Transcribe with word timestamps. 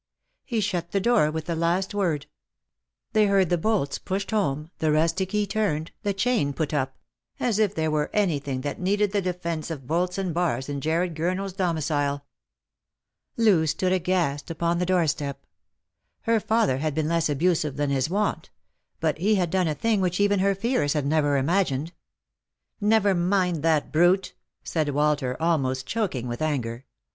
He 0.43 0.61
shut 0.61 0.93
the 0.93 0.99
door 0.99 1.29
with 1.29 1.45
the 1.45 1.55
last 1.55 1.93
word. 1.93 2.25
They 3.13 3.27
heard 3.27 3.51
the 3.51 3.55
bolts 3.59 3.99
pushed 3.99 4.31
home, 4.31 4.71
the 4.79 4.91
rusty 4.91 5.27
key 5.27 5.45
turned, 5.45 5.91
the 6.01 6.11
chain 6.11 6.53
put 6.53 6.73
up— 6.73 6.97
as 7.49 7.59
if 7.59 7.75
there 7.75 7.91
were 7.91 8.09
anything 8.11 8.61
that 8.61 8.79
needed 8.81 9.11
the 9.11 9.21
defence 9.21 9.69
of 9.69 9.85
bolts 9.85 10.17
and 10.17 10.33
bars 10.33 10.67
in 10.67 10.81
Jarred 10.81 11.13
Gurner's 11.13 11.53
domicile. 11.53 12.25
Loo 13.37 13.67
stood 13.67 13.91
aghast 13.91 14.49
upon 14.49 14.79
the 14.79 14.87
doorstep. 14.87 15.45
Her 16.21 16.39
father 16.39 16.79
had 16.79 16.95
been 16.95 17.07
less 17.07 17.29
abusive 17.29 17.75
than 17.77 17.91
his 17.91 18.09
wont; 18.09 18.49
but 18.99 19.19
he 19.19 19.35
had 19.35 19.51
done 19.51 19.67
a 19.67 19.75
thing 19.75 20.01
which 20.01 20.19
even 20.19 20.39
her 20.39 20.55
fears 20.55 20.93
had 20.93 21.05
never 21.05 21.37
imagined." 21.37 21.93
Never 22.81 23.13
mind 23.13 23.61
that 23.61 23.91
brute," 23.91 24.33
said 24.63 24.89
Walter, 24.89 25.37
almost 25.39 25.85
choking 25.85 26.27
with 26.27 26.41
anger. 26.41 26.85